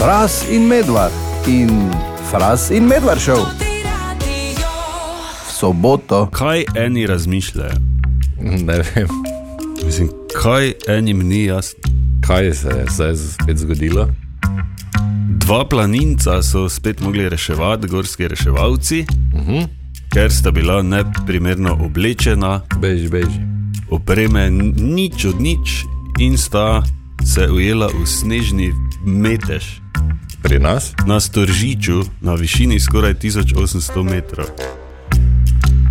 Fras 0.00 0.44
in 0.50 0.66
medvard 0.66 1.12
in 1.46 1.68
Fras 2.30 2.70
in 2.70 2.86
medvard 2.88 3.20
šel. 3.20 3.44
V 5.44 5.52
soboto. 5.52 6.26
Kaj 6.32 6.64
eni 6.76 7.06
razmišljajo? 7.06 7.74
Ne 8.40 8.74
vem, 8.76 9.08
Mislim, 9.84 10.08
kaj 10.42 10.72
enim 10.88 11.28
ni 11.28 11.44
jasno. 11.44 11.78
kaj 12.26 12.54
se 12.54 12.68
je 12.68 12.86
zdaj 12.90 13.16
spet 13.16 13.56
zgodilo. 13.56 14.08
Dva 15.28 15.68
planinca 15.68 16.42
so 16.42 16.68
spet 16.68 17.00
mogli 17.00 17.28
reševati, 17.28 17.88
gorski 17.88 18.28
reševalci, 18.28 19.04
uh 19.34 19.40
-huh. 19.48 19.66
ker 20.12 20.32
sta 20.32 20.50
bila 20.50 20.82
neprimerno 20.82 21.78
oblečena, 21.84 22.60
Beži, 22.78 23.08
beži. 23.08 23.40
opreme 23.90 24.50
nič 24.76 25.24
od 25.24 25.40
nič 25.40 25.84
in 26.18 26.38
sta 26.38 26.82
se 27.24 27.50
ujela 27.50 27.86
v 27.86 28.06
snežni 28.06 28.72
metež 29.04 29.79
Pri 30.42 30.58
nas? 30.58 30.92
na 31.06 31.20
Storžiču 31.20 32.02
na 32.20 32.34
višini 32.34 32.80
skoraj 32.80 33.14
1800 33.14 34.02
metrov. 34.04 34.46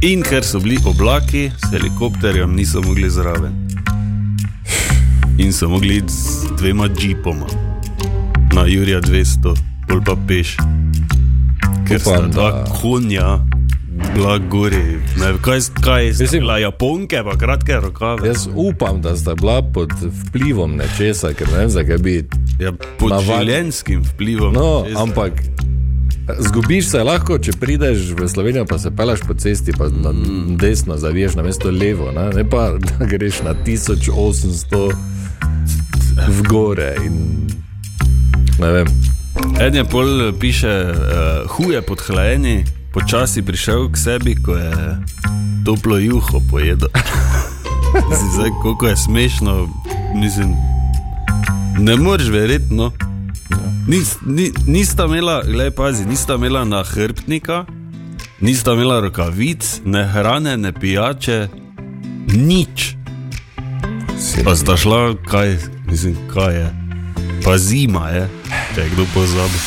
In 0.02 0.22
ker 0.22 0.44
so 0.44 0.60
bili 0.60 0.78
oblaki, 0.82 1.52
s 1.52 1.72
helikopterjem 1.72 2.56
niso 2.56 2.82
mogli 2.82 3.10
zraven. 3.10 3.54
In 5.38 5.54
so 5.54 5.70
mogli 5.70 5.96
iti 5.96 6.10
z 6.10 6.28
dvema 6.58 6.88
džipoma 6.90 7.46
na 8.54 8.66
Jurija 8.66 9.02
200, 9.02 9.56
bolj 9.88 10.04
pa 10.06 10.16
peš. 10.28 10.56
Ker 11.88 12.00
sta 12.00 12.10
Upam, 12.12 12.32
dva 12.32 12.52
da- 12.52 12.66
konja 12.74 13.40
bila 14.16 14.38
gori. 14.40 14.84
Ne, 15.18 15.34
kaj, 15.42 15.60
kaj 15.82 16.04
je 16.04 16.12
Mislim- 16.12 16.42
bila 16.42 16.58
Japonke, 16.58 17.22
pa 17.24 17.38
kratke 17.38 17.74
rokave. 17.76 18.28
Jaz 18.28 18.48
upam, 18.56 19.02
da 19.02 19.18
sta 19.18 19.36
bila 19.36 19.62
pod 19.64 19.92
vplivom 20.02 20.76
nečesa, 20.76 21.34
ker 21.34 21.48
ne 21.48 21.58
vem, 21.58 21.70
zakaj 21.70 21.98
bi. 21.98 22.24
Ja, 22.60 22.72
pod 23.00 23.12
Navad- 23.12 23.26
življenjskim 23.26 24.04
vplivom. 24.04 24.54
No, 24.54 24.84
česa. 24.88 25.02
ampak 25.02 25.34
zgubiš 26.40 26.90
se 26.92 27.04
lahko, 27.04 27.40
če 27.40 27.52
prideš 27.60 28.12
v 28.18 28.28
Slovenijo, 28.30 28.66
pa 28.70 28.78
se 28.80 28.92
peleš 28.92 29.24
po 29.28 29.34
cesti, 29.34 29.74
pa 29.74 29.88
na 29.90 30.12
desno 30.60 30.98
zaviješ 30.98 31.36
na 31.40 31.44
mesto 31.44 31.72
levo, 31.72 32.12
ne, 32.12 32.30
ne 32.36 32.44
pa 32.50 32.72
da 32.86 33.06
greš 33.06 33.42
na 33.48 33.56
1800 33.66 34.92
v 36.30 36.44
gore 36.50 36.96
in 37.06 37.48
ne 38.60 38.72
vem. 38.72 38.88
En 39.60 39.76
je 39.76 39.86
pol 39.88 40.34
piše, 40.40 40.68
uh, 40.92 41.48
huje 41.56 41.80
podhlajeni, 41.82 42.66
počasi 42.92 43.42
prišel 43.42 43.88
k 43.88 43.96
sebi, 43.98 44.36
ko 44.36 44.58
je 44.60 44.74
toplo 45.64 45.96
juho 45.98 46.42
pojedel. 46.52 46.92
Zdaj, 48.36 48.52
koliko 48.62 48.88
je 48.88 48.98
smešno, 48.98 49.70
mislim, 50.16 50.54
ne 51.80 51.96
moreš 51.96 52.28
verjeti. 52.28 52.74
No. 52.74 52.92
Nis, 53.88 54.18
ni, 54.26 54.52
nista 54.68 55.06
imela, 55.06 55.42
gledaj, 55.46 55.72
pazi, 55.72 56.06
nista 56.06 56.36
imela 56.36 56.66
nahrbtnika, 56.66 57.66
nista 58.40 58.74
imela 58.74 59.00
rokavic, 59.00 59.82
ne 59.86 60.04
hrane, 60.08 60.58
ne 60.58 60.74
pijače, 60.74 61.48
nič. 62.28 62.96
Pa 64.44 64.56
sta 64.56 64.78
šla, 64.78 65.16
kaj, 65.28 65.58
mislim, 65.88 66.18
kaj 66.34 66.56
je. 66.56 66.70
Pa 67.44 67.58
zima 67.58 68.10
je, 68.10 68.30
če 68.76 68.82
je 68.82 68.90
kdo 68.90 69.06
pozabi. 69.14 69.60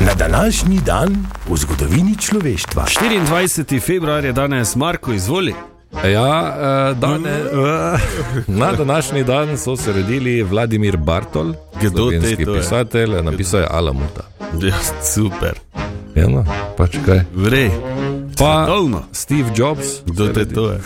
Na 0.00 0.14
današnji 0.14 0.80
dan 0.86 1.26
v 1.48 1.56
zgodovini 1.56 2.16
človeštva. 2.18 2.86
24. 3.00 3.80
februar 3.80 4.24
je 4.24 4.32
danes, 4.32 4.76
Marko, 4.76 5.12
izvoli. 5.12 5.54
Ja, 6.04 6.54
eh, 6.90 6.96
dane, 6.96 7.30
eh, 7.30 8.00
na 8.60 8.72
današnji 8.72 9.24
dan 9.24 9.58
so 9.58 9.76
se 9.76 9.92
rodili 9.92 10.42
Vladimir 10.42 10.96
Bartol, 10.96 11.52
slovenski 11.88 12.44
to 12.44 12.54
je? 12.54 12.60
pisatelj, 12.60 13.22
napisal 13.22 13.60
je 13.60 13.66
Alamuta. 13.70 14.22
Ja, 14.60 14.74
super, 15.04 15.54
Ja, 16.14 16.28
no, 16.28 16.44
pač 16.76 16.96
kaj. 17.06 17.20
vrej. 17.34 17.70
Pa 18.38 18.64
Svetovno. 18.64 19.02
Steve 19.12 19.48
Jobs, 19.56 19.86
Kdo 20.06 20.28
te 20.28 20.44
to 20.44 20.70
je? 20.70 20.78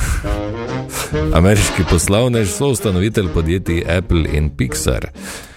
ameriški 1.34 1.84
poslovnež, 1.84 2.48
soustanovitelj 2.48 3.28
podjetij 3.28 3.84
Apple 3.98 4.24
in 4.32 4.50
Pixar. 4.50 5.06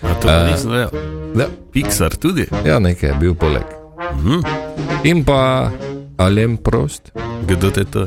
A 0.01 0.13
to 0.13 0.27
uh, 0.27 0.51
nisem 0.51 0.71
vedel. 0.71 0.89
Ja, 1.35 1.45
Pixar 1.73 2.15
tudi. 2.15 2.47
ja 2.65 2.79
nekaj 2.79 3.09
je 3.09 3.15
bil 3.15 3.33
poleg. 3.35 3.63
Mhm. 4.15 4.39
In 5.03 5.23
pa 5.23 5.71
Alem 6.21 6.57
Prost, 6.57 7.11
Kdo 7.47 7.71
te 7.71 7.85
to 7.85 7.99
je? 7.99 8.05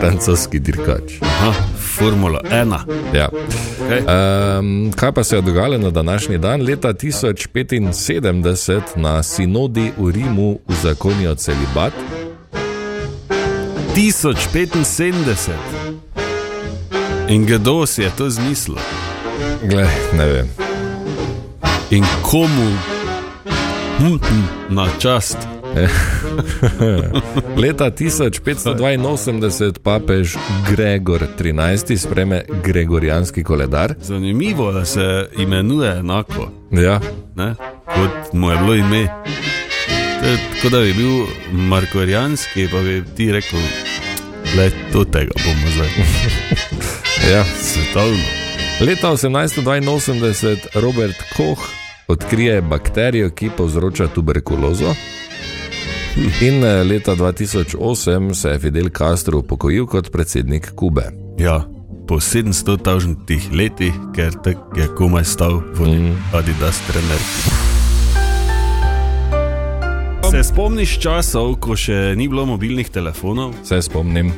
francoski 0.00 0.58
dirkač. 0.60 1.12
Aha, 1.22 1.52
Formula 1.96 2.40
1. 2.50 2.76
Ja. 3.16 3.28
Okay. 3.80 4.04
Um, 4.04 4.92
kaj 4.92 5.12
pa 5.12 5.24
se 5.24 5.36
je 5.36 5.42
dogajalo 5.42 5.78
na 5.78 5.90
današnji 5.90 6.38
dan? 6.38 6.62
Leta 6.62 6.92
1075 6.92 8.82
na 8.96 9.22
sinodi 9.22 9.92
v 9.98 10.10
Rimu 10.10 10.58
uzakonijo 10.68 11.34
celibat. 11.34 11.92
1075. 13.94 15.52
In 17.28 17.46
kdo 17.46 17.86
si 17.86 18.02
je 18.02 18.10
to 18.16 18.30
zmislil? 18.30 18.76
Glej, 19.64 19.88
ne 20.12 20.26
vem. 20.26 20.48
In 21.90 22.04
komu 22.22 22.76
hm, 23.98 24.18
hm, 24.20 24.42
na 24.68 24.88
čast? 24.98 25.57
Leta 27.62 27.90
1582 27.90 29.72
papež 29.82 30.36
Gregor 30.70 31.26
XIII 31.38 31.98
spreme 31.98 32.42
Gregorijanski 32.64 33.44
koledar. 33.44 33.94
Zanimivo, 34.02 34.72
da 34.72 34.84
se 34.84 35.28
imenuje 35.38 35.90
enako, 35.98 36.48
Ja, 36.70 37.00
ne? 37.36 37.54
kot 37.84 38.32
mu 38.32 38.50
je 38.50 38.56
bilo 38.58 38.74
ime. 38.74 38.98
Je 38.98 39.08
Tako 40.54 40.68
da 40.68 40.80
bi 40.80 40.92
bil 40.94 41.26
Markorijanski, 41.52 42.68
pa 42.72 42.78
bi 42.80 43.02
ti 43.16 43.32
rekel, 43.32 43.60
le 44.56 44.70
to 44.92 45.04
tega 45.04 45.32
bomo 45.44 45.70
zdaj. 45.74 45.88
ja. 47.34 47.44
Svetovno. 47.44 48.24
Leta 48.80 49.08
1882 49.08 50.56
Robert 50.74 51.16
Koch 51.36 51.60
odkrije 52.08 52.60
bakterijo, 52.62 53.30
ki 53.30 53.50
povzroča 53.56 54.06
tuberkulozo. 54.06 54.94
In 56.18 56.64
eh, 56.64 56.84
leta 56.84 57.14
2008 57.14 58.34
se 58.34 58.48
je 58.48 58.58
Fidel 58.58 58.88
Castro 58.98 59.38
upokojil 59.38 59.86
kot 59.86 60.10
predsednik 60.10 60.72
Kube. 60.74 61.04
Ja, 61.38 61.62
po 62.08 62.18
700 62.18 62.74
tavžnih 62.82 63.52
letih, 63.52 63.94
ker 64.14 64.34
tako 64.42 64.80
je 64.80 64.88
komaj 64.98 65.24
stal 65.24 65.60
v 65.78 65.86
mm. 65.86 66.16
Adidas 66.34 66.82
trener. 66.90 67.22
Se 70.30 70.42
spomniš 70.42 70.98
časov, 70.98 71.54
ko 71.62 71.78
še 71.78 72.16
ni 72.18 72.26
bilo 72.28 72.46
mobilnih 72.50 72.90
telefonov, 72.90 73.54
Se 73.62 73.78
spomnim, 73.82 74.34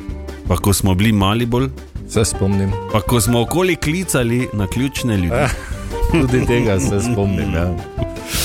pa 0.49 0.61
ko 0.61 0.77
smo 0.77 0.95
bili 0.95 1.13
mali 1.17 1.47
bolj, 1.47 1.71
se 2.09 2.25
spomnim. 2.25 2.71
pa 2.93 3.01
ko 3.01 3.21
smo 3.21 3.41
okoli 3.41 3.77
klicali 3.77 4.49
na 4.53 4.67
ključne 4.67 5.17
ljudi? 5.17 5.80
Tudi 6.13 6.47
tega 6.47 6.81
se 6.81 7.01
spomnim. 7.01 7.55
Ja. 7.55 7.75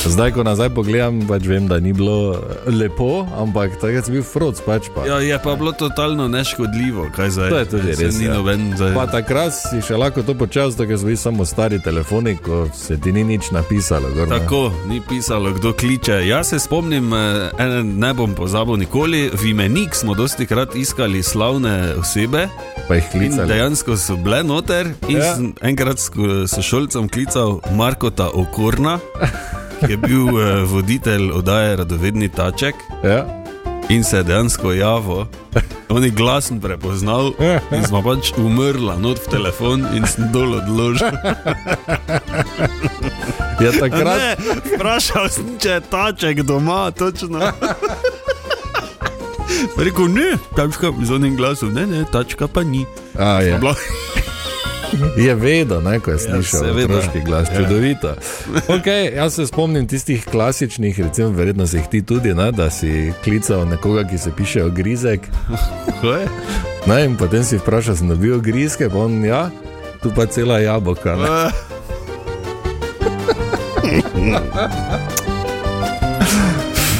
Zdaj, 0.06 0.31
ko 0.31 0.44
nazaj 0.46 0.70
pogledam, 0.70 1.20
pač 1.26 1.46
vem, 1.50 1.68
da 1.68 1.80
ni 1.81 1.94
bilo 1.94 2.38
lepo, 2.70 3.26
ampak 3.42 3.78
takrat 3.81 4.06
si 4.06 4.14
bil 4.14 4.24
froc. 4.26 4.59
Pač 4.66 4.90
pa. 4.94 5.06
Ja, 5.09 5.18
je 5.22 5.38
pa 5.42 5.56
bilo 5.58 5.72
totalno 5.74 6.28
neškodljivo, 6.30 7.08
kaj 7.16 7.30
zdaj. 7.30 7.50
To 7.50 7.58
je 7.58 7.66
tudi 7.70 7.96
res, 7.98 8.20
ja. 8.22 8.34
noben 8.38 8.74
zdaj. 8.78 8.94
Pa 8.98 9.06
takrat 9.09 9.54
si 9.58 9.81
še 9.86 9.98
lahko 9.98 10.22
to 10.25 10.36
počel, 10.38 10.74
ker 10.78 10.98
so 10.98 11.09
bili 11.09 11.18
samo 11.18 11.46
stari 11.46 11.80
telefoni, 11.81 12.36
ko 12.38 12.66
se 12.74 12.98
ti 13.02 13.14
ni 13.14 13.24
nič 13.25 13.50
napisalo. 13.54 14.09
Gor. 14.14 14.30
Tako, 14.30 14.70
ni 14.90 15.02
pisalo, 15.02 15.54
kdo 15.58 15.74
kliče. 15.74 16.22
Jaz 16.30 16.54
se 16.54 16.62
spomnim, 16.62 17.09
eh, 17.14 17.50
ene, 17.66 17.81
ne 17.84 18.14
bom 18.14 18.38
pozabil 18.38 18.78
nikoli, 18.86 19.30
v 19.34 19.54
imenik 19.54 19.98
smo 19.98 20.14
dosti 20.14 20.46
krat 20.46 20.78
iskali 20.78 21.24
slavne 21.24 21.96
osebe. 21.98 22.46
Pa 22.88 23.00
jih 23.00 23.09
klicali. 23.12 23.50
dejansko 23.50 23.98
so 23.98 24.18
bile 24.22 24.44
noter, 24.46 24.94
in 25.09 25.18
Ja. 25.18 25.34
ja. 25.34 25.38
enkrat 25.66 25.98
s 25.98 26.12
sošolcem 26.54 27.10
klical 27.10 27.55
Markota 27.72 28.30
Okorna, 28.34 29.00
ki 29.80 29.92
je 29.92 29.98
bil 29.98 30.30
eh, 30.31 30.63
voditelj 30.63 31.31
oddaje 31.31 31.75
Radovedni 31.75 32.30
Taček. 32.30 32.75
Ja. 33.04 33.25
In 33.90 34.04
se 34.04 34.18
je 34.18 34.24
dejansko 34.24 34.72
javil, 34.74 35.25
on 35.90 36.04
je 36.04 36.10
glasen 36.10 36.57
prepoznal, 36.60 37.34
in 37.72 37.84
smo 37.86 38.02
pač 38.02 38.31
umrla, 38.34 38.96
not 38.98 39.19
v 39.22 39.30
telefon 39.30 39.86
in 39.94 40.07
sem 40.10 40.25
dol 40.34 40.56
odložil. 40.57 41.13
Ja, 43.62 43.69
takrat, 43.72 44.18
Ne, 44.18 44.36
vprašal 44.74 45.30
sem, 45.30 45.54
če 45.58 45.69
je 45.69 45.81
taček 45.81 46.42
doma, 46.42 46.90
točno. 46.92 47.40
Rekel, 49.78 50.08
ne, 50.08 50.34
tačka 50.56 50.90
z 51.04 51.12
onim 51.12 51.38
glasom, 51.38 51.74
ne, 51.74 51.86
ne, 51.86 52.01
tačka 52.12 52.48
pa 52.48 52.63
ni. 52.63 52.86
a, 53.13 53.38
je, 53.42 53.60
Bila- 53.62 53.78
je 55.18 55.36
vedel, 55.36 55.81
ne, 55.81 56.00
ko 56.00 56.12
je 56.12 56.19
slišal 56.19 56.65
ja, 56.65 56.74
otroški 56.86 57.19
glas, 57.25 57.47
Ja. 57.50 57.56
čudovito. 57.57 58.13
Okay, 58.68 59.15
jaz 59.15 59.33
se 59.36 59.47
spomnim 59.47 59.88
tistih 59.88 60.25
klasičnih, 60.25 61.00
recimo, 61.00 61.30
verjetno 61.30 61.68
se 61.68 61.77
jih 61.77 61.88
ti 61.92 62.01
tudi, 62.01 62.33
ne, 62.33 62.51
da 62.51 62.69
si 62.69 63.13
klical 63.24 63.68
nekoga, 63.68 64.03
ki 64.03 64.18
se 64.18 64.31
piše 64.38 64.63
ogrizek. 64.63 65.21
Ne, 66.88 67.06
in 67.06 67.15
potem 67.18 67.44
si 67.44 67.57
vprašal, 67.57 67.95
sem 67.95 68.07
dobil 68.07 68.36
ogrizke, 68.36 68.89
pa 68.89 68.97
on 68.97 69.25
ja, 69.25 69.50
tu 70.03 70.12
pa 70.15 70.25
cela 70.25 70.59
jabolka. 70.59 71.15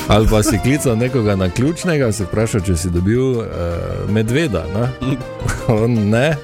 Ali 0.08 0.28
pa 0.30 0.44
si 0.44 0.60
klical 0.64 0.98
nekoga 0.98 1.36
na 1.36 1.50
ključnega, 1.50 2.12
se 2.12 2.24
vprašal, 2.24 2.62
če 2.62 2.76
si 2.78 2.90
dobil 2.94 3.22
uh, 3.42 3.46
medveda. 4.10 4.64
Ne? 4.76 5.16
On 5.82 5.92
ne, 6.10 6.36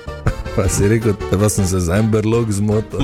pa 0.55 0.69
si 0.69 0.87
rekel, 0.87 1.13
da 1.31 1.49
sem 1.49 1.65
se 1.65 1.79
za 1.79 1.95
Emberlog 1.95 2.51
zmotil. 2.51 2.99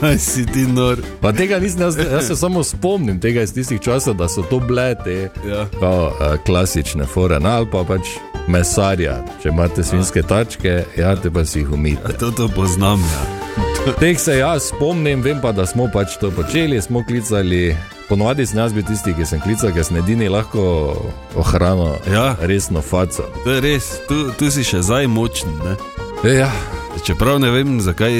Kaj 0.00 0.18
si 0.18 0.46
ti 0.46 0.66
nor? 0.66 0.98
Pa 1.20 1.32
tega 1.32 1.58
nisem, 1.58 1.80
jaz, 1.80 1.96
jaz 2.12 2.26
se 2.26 2.36
samo 2.36 2.64
spomnim 2.64 3.20
tega 3.20 3.42
iz 3.42 3.54
tistih 3.54 3.80
časov, 3.80 4.14
da 4.14 4.28
so 4.28 4.42
to 4.42 4.58
bile 4.60 4.94
te 5.04 5.28
Ja. 5.48 5.66
kao, 5.80 6.06
uh, 6.06 6.36
klasične 6.46 7.06
fore, 7.06 7.40
no, 7.40 7.48
ali 7.48 7.66
pa 7.72 7.84
pač 7.84 8.08
mesarja. 8.48 9.20
Če 9.42 9.48
imate 9.48 9.84
svinske 9.84 10.22
tačke, 10.22 10.84
ja, 10.98 11.16
te 11.16 11.30
pa 11.30 11.44
si 11.44 11.58
jih 11.62 11.70
umite. 11.72 12.16
To, 12.18 12.30
to 12.30 12.48
poznam. 12.48 13.00
Ja. 13.00 13.92
Teh 14.00 14.18
se 14.20 14.38
jaz 14.38 14.62
spomnim, 14.72 15.22
vem 15.22 15.38
pa, 15.42 15.52
da 15.52 15.66
smo 15.66 15.88
pač 15.92 16.16
to 16.20 16.30
počeli, 16.30 16.82
smo 16.82 17.04
klicali. 17.06 17.76
Ponovadi 18.10 18.42
sem 18.46 18.58
jaz 18.58 18.72
bil 18.74 18.82
tisti, 18.82 19.14
ki 19.14 19.22
sem 19.24 19.38
klical, 19.38 19.70
ker 19.70 19.84
sem 19.84 19.96
edini 19.96 20.26
lahko 20.28 20.62
ohranil 21.36 21.94
Ja. 22.10 22.34
resno 22.40 22.82
faco. 22.82 23.22
To 23.44 23.50
je 23.50 23.60
res, 23.60 24.00
tu, 24.08 24.32
tu 24.32 24.50
si 24.50 24.64
še 24.64 24.82
zdaj 24.82 25.06
močen. 25.08 25.52
Ne? 25.62 25.76
Ja, 26.32 26.50
Čeprav 27.00 27.38
ne 27.40 27.48
vem, 27.50 27.78
zakaj 27.80 28.12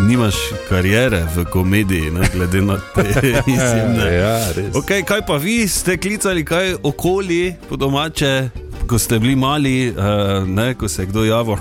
nimaš 0.00 0.36
karijere 0.68 1.24
v 1.34 1.44
komediji, 1.46 2.10
ne, 2.10 2.28
glede 2.30 2.60
na 2.60 2.76
te 2.94 3.02
izjemne. 3.48 4.04
ja, 4.12 4.34
res. 4.52 4.76
Okay, 4.76 5.00
kaj 5.02 5.24
pa 5.26 5.36
vi 5.36 5.64
ste 5.66 5.96
klicali, 5.96 6.44
kaj 6.44 6.76
okoli, 6.82 7.56
po 7.64 7.76
domače, 7.76 8.50
ko 8.88 8.98
ste 8.98 9.18
bili 9.18 9.36
mali, 9.36 9.90
uh, 9.90 10.48
ne, 10.48 10.74
ko 10.74 10.88
se 10.88 11.02
je 11.02 11.06
kdo 11.06 11.24
javil. 11.24 11.56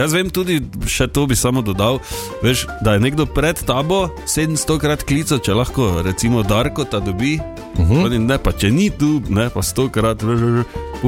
Jaz 0.00 0.12
vem 0.12 0.30
tudi, 0.30 0.60
še 0.86 1.06
to 1.06 1.26
bi 1.30 1.36
samo 1.38 1.62
dodal, 1.62 2.00
veš, 2.42 2.66
da 2.82 2.96
je 2.96 3.04
nekdo 3.06 3.26
pred 3.26 3.62
tabo 3.66 4.08
700 4.26 4.78
krat 4.82 5.06
klical, 5.08 5.38
če 5.38 5.54
lahko, 5.54 6.02
recimo, 6.04 6.42
Darko 6.42 6.84
ta 6.84 7.00
dobi. 7.00 7.40
Uh 7.78 7.88
-huh. 7.88 8.18
ne, 8.18 8.38
pa 8.38 8.52
če 8.52 8.70
ni 8.70 8.90
tu, 8.90 9.22
ne, 9.28 9.50
pa 9.50 9.62
100 9.62 9.90
krat, 9.90 10.18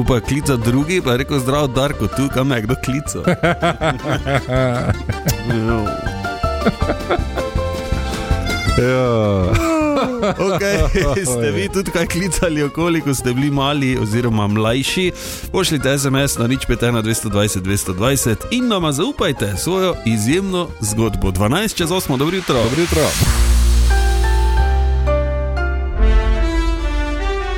pa 0.07 0.19
klica 0.19 0.55
drugi, 0.55 1.01
pa 1.01 1.11
je 1.11 1.17
rekel: 1.17 1.39
Zdravo, 1.39 1.67
Darko, 1.67 2.07
tu 2.07 2.29
kam 2.33 2.51
je 2.51 2.61
kdo 2.61 2.75
klical. 2.81 3.23
Ja. 8.77 9.74
Okay. 10.21 11.25
Ste 11.33 11.51
vi 11.51 11.69
tudi 11.69 11.91
kaj 11.91 12.07
klicali 12.07 12.63
okoli, 12.63 13.01
ko 13.01 13.13
ste 13.13 13.33
bili 13.33 13.51
mali 13.51 13.97
oziroma 14.01 14.47
mlajši? 14.47 15.11
Pošljite 15.51 15.97
SMS 15.97 16.37
na 16.37 16.47
nič 16.47 16.67
5, 16.67 17.01
220, 17.01 17.61
220 17.61 18.35
in 18.51 18.67
nama 18.67 18.91
zaupajte 18.91 19.53
svojo 19.57 19.95
izjemno 20.05 20.67
zgodbo. 20.81 21.31
12 21.31 21.75
čez 21.75 21.89
8, 21.89 22.17
dobro 22.17 22.35
jutro. 22.35 22.55
Dobro 22.55 22.81
jutro. 22.81 23.01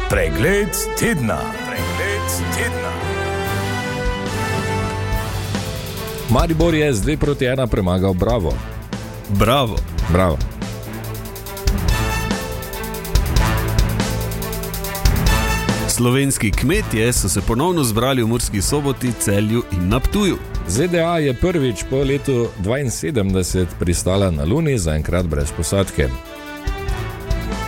Pregled 0.10 0.70
tedna. 1.00 1.38
Pregled 1.68 2.28
tedna. 2.56 2.92
Maribor 6.30 6.74
je 6.74 6.94
z 6.94 7.06
2 7.06 7.18
proti 7.18 7.46
1 7.46 7.68
premagal 7.68 8.14
Bravo. 8.14 8.54
Bravo. 9.30 9.76
Bravo. 10.10 10.57
Slovenski 15.98 16.52
kmetje 16.52 17.14
so 17.14 17.30
se 17.30 17.42
ponovno 17.42 17.84
zbrali 17.84 18.24
v 18.24 18.28
Murski 18.28 18.62
soboti, 18.62 19.12
celju 19.20 19.64
in 19.72 19.90
na 19.90 20.00
Ptuju. 20.00 20.38
ZDA 20.68 21.18
je 21.18 21.34
prvič 21.34 21.84
po 21.90 21.98
letu 21.98 22.48
72 22.64 23.66
pristala 23.80 24.32
na 24.32 24.44
Luni, 24.44 24.78
zaenkrat 24.78 25.26
brez 25.26 25.52
posadke. 25.58 26.10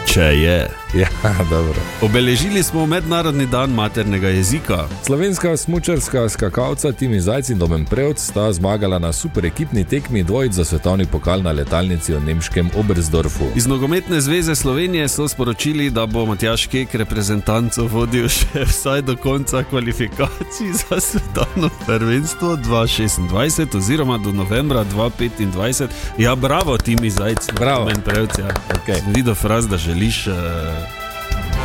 Če 0.05 0.21
je. 0.21 0.69
Ja, 0.93 1.07
dobro. 1.49 1.81
Obeležili 2.01 2.63
smo 2.63 2.85
Mednarodni 2.85 3.45
dan 3.45 3.69
maternega 3.69 4.27
jezika. 4.27 4.87
Slovenska 5.05 5.57
smočarska 5.57 6.29
skakalca 6.29 6.91
Timi 6.91 7.21
Zajc 7.21 7.49
in 7.49 7.57
Domen 7.57 7.85
Prevc 7.85 8.19
sta 8.19 8.53
zmagala 8.53 8.99
na 8.99 9.13
super 9.13 9.45
ekipni 9.45 9.83
tekmi 9.83 10.23
dvojic 10.23 10.53
za 10.53 10.65
svetovni 10.65 11.05
pokal 11.05 11.41
na 11.41 11.51
letalnici 11.51 12.13
v 12.13 12.23
nemškem 12.25 12.69
Oberstdorfu. 12.75 13.45
Iz 13.55 13.67
Nogometne 13.67 14.21
zveze 14.21 14.55
Slovenije 14.55 15.07
so 15.07 15.27
sporočili, 15.27 15.89
da 15.89 16.05
bo 16.05 16.25
Matjaš 16.25 16.65
Kek 16.65 16.93
reprezentanco 16.93 17.85
vodil 17.85 18.27
še 18.29 18.65
vsaj 18.65 19.01
do 19.01 19.15
konca 19.15 19.63
kvalifikacij 19.63 20.73
za 20.73 20.99
svetovno 20.99 21.69
prvenstvo 21.85 22.55
2026 22.57 23.77
oziroma 23.77 24.17
do 24.17 24.31
novembra 24.31 24.85
2025. 24.95 25.87
Ja, 26.17 26.35
bravo, 26.35 26.77
Timi 26.77 27.09
Zajc, 27.09 27.51
Bravo. 27.55 27.85
men 27.85 28.01
prevc. 28.01 28.39
Ja. 28.39 28.47
Okej. 28.81 29.01
Videl 29.13 29.35
fraz, 29.35 29.67
da 29.67 29.77
želiš. 29.77 30.27
Uh, 30.27 30.78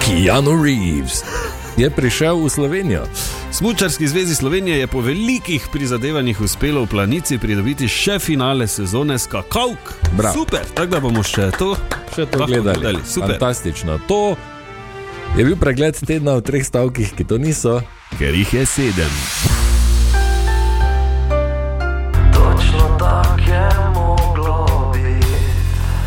Keanu 0.05 0.61
Reeves 0.65 1.25
je 1.77 1.91
prišel 1.91 2.37
v 2.45 2.49
Slovenijo. 2.51 3.03
Smučarski 3.51 4.09
zvezi 4.09 4.35
Slovenije 4.35 4.79
je 4.79 4.87
po 4.87 5.01
velikih 5.01 5.69
prizadevanjih 5.73 6.41
uspelo 6.41 6.85
v 6.85 6.87
planici 6.93 7.39
pridobiti 7.39 7.89
še 7.89 8.19
finale 8.21 8.69
sezone 8.69 9.19
skakavk. 9.19 10.13
Bravo. 10.13 10.35
Super, 10.37 10.61
tako 10.75 10.91
da 10.93 11.01
bomo 11.01 11.23
še 11.25 11.51
to, 11.59 11.73
Še 12.15 12.29
to 12.29 12.47
gledali. 12.47 13.01
Super, 13.05 13.35
Fantastično. 13.35 13.99
To 14.07 14.37
je 15.41 15.45
bil 15.45 15.57
pregled 15.57 15.97
tedna 15.97 16.37
v 16.37 16.45
treh 16.45 16.63
stavkih, 16.63 17.17
ki 17.17 17.25
to 17.25 17.41
niso. 17.41 17.81
ker 18.21 18.35
jih 18.35 18.55
je 18.55 18.67
sedem. 18.67 19.15
Točno 22.31 22.85
tak 23.01 23.41
je 23.49 23.67
moglo 23.97 24.93
biti. 24.93 25.33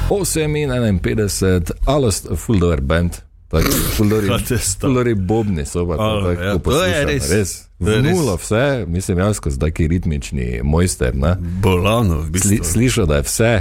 58, 0.08 1.72
Alost, 1.86 2.30
Fuldover 2.38 2.82
Band. 2.82 3.27
Te 3.50 4.58
sta? 4.58 4.88
fuldori 4.88 5.16
bobni 5.16 5.66
so 5.66 5.88
pa 5.88 5.98
tako 5.98 6.32
ja, 6.32 6.36
to 6.36 6.52
je 6.52 6.60
poslušano, 6.60 7.08
res. 7.08 7.32
res. 7.32 7.64
Vnulo 7.80 8.36
vse, 8.36 8.86
mislim, 8.88 9.18
jaz 9.18 9.40
kot 9.40 9.60
taki 9.60 9.88
ritmični 9.88 10.60
mojster. 10.64 11.16
ne. 11.16 11.36
Bolano, 11.40 12.22
v 12.22 12.30
bistvu. 12.30 12.50
Sli, 12.50 12.60
slišal, 12.64 13.06
da 13.06 13.16
je 13.16 13.22
vse, 13.22 13.52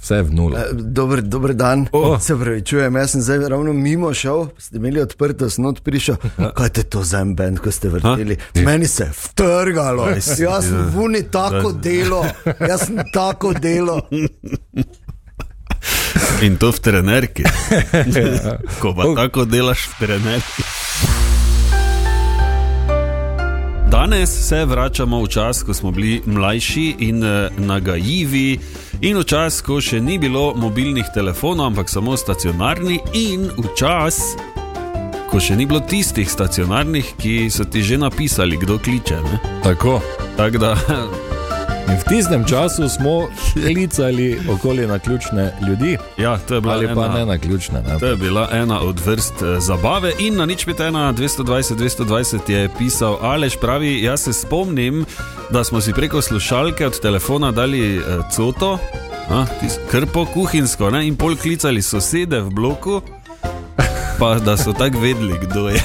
vse 0.00 0.22
vnulo. 0.22 0.58
Dober, 0.72 1.22
dober 1.22 1.54
dan, 1.54 1.86
oh. 1.92 2.20
se 2.20 2.36
pravi, 2.36 2.64
čujem, 2.64 2.96
jaz 2.96 3.10
sem 3.10 3.22
zdaj 3.22 3.48
ravno 3.48 3.72
mimo 3.72 4.14
šel, 4.14 4.48
ste 4.58 4.76
imeli 4.76 5.00
odprto, 5.00 5.50
sem 5.50 5.64
not 5.64 5.82
prišel. 5.84 6.16
Kaj 6.56 6.70
je 6.76 6.84
to 6.90 7.04
za 7.04 7.20
en 7.20 7.34
bend, 7.36 7.60
ko 7.60 7.70
ste 7.70 7.88
vrteli? 7.88 8.36
Meni 8.54 8.86
se 8.86 9.04
je 9.04 9.12
vtrgalo, 9.24 10.08
jaz 10.08 10.64
sem 10.66 10.78
ja. 10.78 10.88
vuni 10.94 11.22
tako 11.30 11.72
delo, 11.72 12.24
jaz 12.60 12.86
sem 12.86 12.98
tako 13.12 13.52
delo. 13.52 14.00
In 16.42 16.56
to 16.56 16.70
v 16.70 16.78
trenerki. 16.78 17.42
Ko 18.82 18.94
pa 18.94 19.10
tako 19.16 19.42
delaš 19.44 19.88
v 19.90 19.94
trenerki. 19.98 20.62
Danes 23.90 24.30
se 24.30 24.64
vračamo 24.64 25.22
v 25.22 25.28
čas, 25.28 25.62
ko 25.62 25.74
smo 25.74 25.90
bili 25.90 26.22
mlajši 26.26 26.94
in 26.98 27.24
eh, 27.24 27.48
nagajivi, 27.58 28.58
in 29.00 29.18
v 29.18 29.24
čas, 29.24 29.58
ko 29.64 29.80
še 29.80 29.98
ni 30.00 30.18
bilo 30.18 30.52
mobilnih 30.54 31.08
telefonov, 31.14 31.72
ampak 31.72 31.90
samo 31.90 32.14
stacionarni, 32.16 33.00
in 33.18 33.48
v 33.56 33.72
čas, 33.74 34.36
ko 35.32 35.40
še 35.40 35.56
ni 35.56 35.66
bilo 35.66 35.80
tistih 35.80 36.30
stacionarnih, 36.30 37.16
ki 37.18 37.48
so 37.50 37.64
ti 37.64 37.82
že 37.82 37.98
napisali, 37.98 38.60
kdo 38.60 38.78
kliče. 38.78 39.18
ne. 39.24 39.40
Tako. 39.64 39.98
Tako 40.36 40.58
da 40.58 40.76
In 41.88 41.96
v 41.96 42.04
tistem 42.04 42.44
času 42.44 42.88
smo 42.88 43.28
klicali 43.54 44.40
okoli 44.48 44.86
na 44.86 44.98
ključne 44.98 45.52
ljudi, 45.68 45.96
ja, 46.18 46.38
to 46.38 46.54
je 46.54 46.60
bila 46.60 46.74
ali 46.74 46.86
pa 46.86 46.92
ena- 46.92 47.14
ne 47.14 47.26
na 47.26 47.38
ključne. 47.38 47.82
Ne? 47.82 47.98
To 47.98 48.06
je 48.06 48.16
bila 48.16 48.48
ena 48.52 48.80
od 48.80 49.00
vrst 49.00 49.42
eh, 49.42 49.60
zabave, 49.60 50.12
in 50.18 50.36
na 50.36 50.46
nič 50.46 50.64
pet, 50.64 50.80
ena, 50.80 51.12
220, 51.12 51.74
220 51.74 52.50
je 52.50 52.68
pisal 52.78 53.18
Aleš, 53.20 53.56
pravi: 53.56 54.02
Jaz 54.02 54.20
se 54.20 54.32
spomnim, 54.32 55.04
da 55.50 55.64
smo 55.64 55.80
si 55.80 55.92
preko 55.92 56.22
slušalke 56.22 56.86
od 56.86 57.00
telefona 57.00 57.50
dali 57.50 57.96
eh, 57.96 58.00
coto, 58.32 58.78
a, 59.30 59.46
krpo 59.90 60.24
kuhinsko, 60.26 60.90
ne, 60.90 61.06
in 61.06 61.16
pol 61.16 61.36
klicali 61.36 61.82
sosede 61.82 62.40
v 62.40 62.50
bloku. 62.50 63.00
Pa 64.18 64.34
da 64.34 64.56
so 64.56 64.72
tako 64.72 64.98
vedeli, 64.98 65.38
kdo 65.42 65.68
je. 65.68 65.82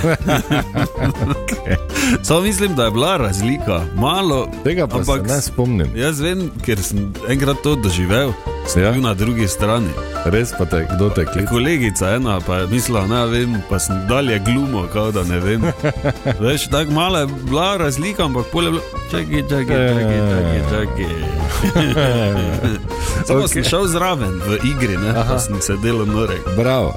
okay. 1.26 1.76
Samo 2.24 2.42
mislim, 2.42 2.76
da 2.76 2.86
je 2.86 2.92
bila 2.92 3.18
razlika, 3.18 3.82
malo. 3.96 4.48
Tega 4.64 4.88
pa 4.88 4.98
ampak 4.98 5.28
se 5.28 5.34
ne 5.34 5.42
spomnim. 5.42 5.88
Jaz 5.96 6.20
vem, 6.20 6.52
ker 6.66 6.82
sem 6.82 7.14
enkrat 7.30 7.58
to 7.64 7.76
doživel, 7.76 8.34
sem 8.68 8.82
Ja. 8.82 8.88
ja. 8.88 8.92
bil 8.94 9.02
na 9.02 9.14
drugi 9.14 9.48
strani. 9.48 9.90
Res 10.26 10.54
pa 10.58 10.66
te, 10.66 10.88
kdo 10.96 11.10
te 11.10 11.26
kliče. 11.26 11.48
Kolegica 11.48 12.10
ena 12.16 12.40
pa 12.40 12.58
je 12.58 12.68
mislila, 12.68 13.08
ne 13.08 13.26
vem, 13.28 13.58
pa 13.70 13.80
sem 13.80 14.08
dalje 14.10 14.40
glumo, 14.40 14.88
kao 14.94 15.12
da 15.12 15.24
ne 15.24 15.40
vem. 15.40 15.62
Veš, 16.44 16.68
tako 16.68 16.92
malo 16.92 17.20
je 17.20 17.28
bila 17.28 17.78
razlika, 17.78 18.26
ampak 18.26 18.46
pole 18.52 18.66
je 18.68 18.72
bilo, 18.72 18.84
čakaj, 19.12 19.42
čakaj, 19.50 19.90
čakaj, 19.90 20.20
čakaj. 20.30 20.62
čakaj. 20.70 21.44
Samo 23.28 23.40
okay. 23.40 23.48
sem 23.48 23.64
šel 23.64 23.88
zraven 23.88 24.40
v 24.48 24.58
igri, 24.68 24.98
ne, 24.98 25.14
pa 25.14 25.40
sem 25.40 25.62
sedel 25.62 26.06
norek. 26.06 26.44
Bravo. 26.58 26.94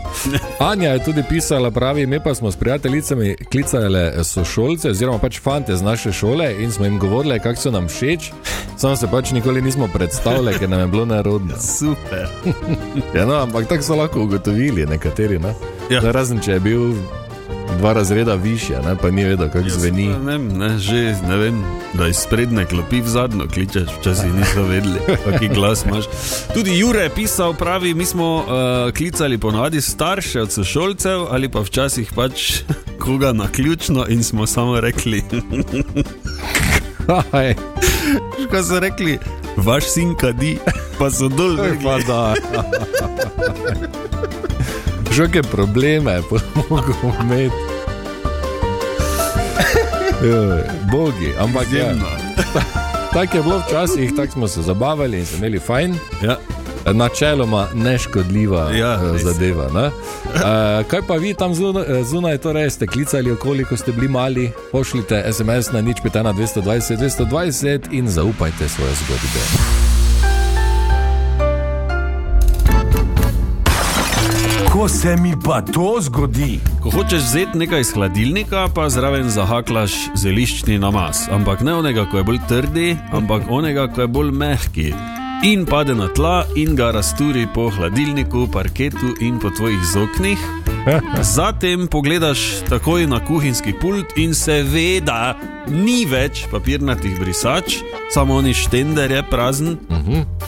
Anja 0.61 0.91
je 0.91 1.05
tudi 1.05 1.23
pisala, 1.29 1.71
pravi, 1.71 2.07
mi 2.07 2.21
pa 2.21 2.35
smo 2.35 2.51
s 2.51 2.57
prijateljicami 2.57 3.37
klicali 3.53 4.25
sošolce, 4.25 4.91
oziroma 4.91 5.19
pač 5.19 5.41
fante 5.41 5.77
z 5.77 5.83
naše 5.83 6.13
šole 6.13 6.55
in 6.63 6.73
smo 6.73 6.85
jim 6.85 6.99
govorili, 6.99 7.41
kako 7.41 7.61
so 7.61 7.71
nam 7.71 7.89
všeč. 7.89 8.31
Samo 8.77 8.97
se 8.97 9.07
pač 9.11 9.31
nikoli 9.31 9.63
nismo 9.63 9.89
predstavljali, 9.95 10.59
ker 10.59 10.69
nam 10.69 10.81
je 10.81 10.87
bilo 10.87 11.05
nerodno. 11.05 11.55
Super. 11.79 12.29
Ja, 13.15 13.27
no, 13.27 13.35
ampak 13.35 13.69
tako 13.69 13.83
so 13.83 13.95
lahko 13.95 14.23
ugotovili 14.23 14.87
nekateri. 14.87 15.39
Ne? 15.39 15.55
Ja. 15.91 16.03
Ja. 16.03 16.13
Razen 16.13 16.41
če 16.41 16.53
je 16.53 16.61
bil 16.61 16.93
dva 17.79 17.93
razreda 17.93 18.35
više, 18.35 18.73
ne? 18.73 18.97
pa 19.03 19.11
ni 19.11 19.25
vedel, 19.25 19.49
kako 19.51 19.69
zveni. 19.69 20.07
Ne, 20.09 20.19
vem, 20.19 20.49
ne, 20.59 20.79
že 20.79 21.17
ne 21.29 21.37
vem, 21.37 21.65
da 21.95 22.09
iz 22.09 22.27
predne 22.31 22.65
klopi 22.67 23.01
v 23.01 23.09
zadnjo 23.09 23.49
kličeš, 23.55 23.89
včasih 24.01 24.35
niso 24.35 24.63
vedeli, 24.63 24.99
kakšen 25.25 25.55
glas 25.55 25.85
imaš. 25.85 26.05
Tudi 26.55 26.79
Jure 26.79 27.03
je 27.03 27.11
pisal, 27.11 27.55
pravi, 27.55 27.95
mi 27.95 28.05
smo 28.05 28.35
uh, 28.37 28.45
klicali 28.95 29.39
ponavadi 29.39 29.81
starše 29.81 30.41
od 30.43 30.53
sošolcev 30.53 31.27
ali 31.31 31.49
pa 31.49 31.61
včasih 31.61 32.13
pač 32.15 32.63
koga 33.05 33.33
na 33.33 33.49
ključno 33.49 34.07
in 34.09 34.25
smo 34.25 34.47
samo 34.47 34.81
rekli, 34.81 35.25
kaj 38.51 38.63
so 38.63 38.81
rekli, 38.81 39.19
vaš 39.57 39.85
sin 39.85 40.15
kadi, 40.15 40.59
pa 40.99 41.11
so 41.11 41.29
dol 41.29 41.57
rekli. 41.57 41.85
pa 41.85 41.99
da. 41.99 42.35
Žoke 45.17 45.43
probleme, 45.43 46.21
pomogo 46.29 46.93
imeti. 47.23 47.55
Bogi, 50.93 51.33
ampak 51.41 51.63
ja, 51.63 51.69
Izjemno. 51.69 52.07
tako 53.15 53.37
je 53.37 53.43
bilo 53.43 53.63
včasih, 53.69 54.13
tako 54.17 54.33
smo 54.33 54.49
se 54.49 54.63
zabavali 54.63 55.19
in 55.19 55.27
se 55.27 55.37
imeli 55.37 55.59
fajn. 55.59 55.95
Ja. 56.23 56.37
Načeloma 56.93 57.69
neškodljiva 57.75 58.71
Ja, 58.71 58.77
ja, 58.77 59.13
res. 59.13 59.23
zadeva. 59.23 59.69
ne. 59.75 59.87
Uh, 59.87 59.93
kaj 60.87 61.01
pa 61.09 61.15
vi 61.15 61.35
tam 61.35 61.55
zunaj, 61.55 61.85
zunaj 62.05 62.39
torej 62.39 62.71
ste 62.71 62.87
klicali, 62.87 63.31
okoli, 63.33 63.65
ko 63.65 63.77
ste 63.77 63.93
bili 63.93 64.09
mali, 64.09 64.51
pošljite 64.73 65.25
SMS 65.33 65.73
na 65.73 65.81
nič 65.81 65.97
peta 66.03 66.23
na 66.23 66.33
220 66.33 66.97
220 66.97 67.81
in 67.91 68.09
zaupajte 68.09 68.69
svoje 68.69 68.93
zgodbe. 68.95 69.86
Ko 74.87 74.91
se 74.91 75.17
mi 75.17 75.35
pa 75.45 75.63
to 75.63 75.97
zgodi, 76.01 76.61
Ko 76.83 76.91
hočeš 76.91 77.19
vzeti 77.19 77.59
nekaj 77.59 77.81
iz 77.81 77.89
hladilnika, 77.95 78.69
pa 78.75 78.85
zraven 78.89 79.27
zahaklaš 79.35 79.97
zeliščni 80.15 80.79
namaz. 80.79 81.25
Ampak 81.27 81.65
ne 81.67 81.75
onega, 81.75 82.05
ko 82.07 82.21
je 82.21 82.27
bolj 82.29 82.39
trdi, 82.47 82.93
ampak 83.11 83.51
onega, 83.51 83.89
ko 83.91 84.05
je 84.05 84.07
bolj 84.07 84.31
mehki. 84.31 84.93
In 85.43 85.67
pade 85.67 85.99
na 85.99 86.07
tla 86.07 86.45
in 86.55 86.79
ga 86.79 86.93
rasturi 86.95 87.49
po 87.55 87.67
hladilniku, 87.67 88.47
parketu 88.47 89.11
in 89.27 89.43
po 89.43 89.51
tvojih 89.51 89.83
zoknih. 89.91 90.47
Zatem 91.37 91.87
pogledaš 91.87 92.63
takoj 92.69 93.07
na 93.07 93.21
kuhinjski 93.25 93.75
pult 93.81 94.17
in 94.17 94.35
seveda 94.35 95.35
ni 95.69 96.05
več 96.07 96.45
papirnatih 96.51 97.19
brisač, 97.21 97.81
samo 98.15 98.37
oni 98.37 98.55
štender 98.55 99.11
je 99.11 99.23
prazen. 99.31 99.77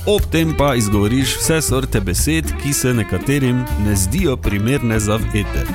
Ob 0.07 0.23
tem 0.33 0.55
pa 0.57 0.75
izgovoriš 0.79 1.37
vse 1.41 1.61
sorte 1.63 2.01
besed, 2.01 2.53
ki 2.63 2.73
se 2.73 2.95
nekaterim 2.95 3.65
ne 3.87 3.97
zdijo 3.97 4.37
primerne 4.37 5.01
za 5.01 5.17
veter. 5.17 5.67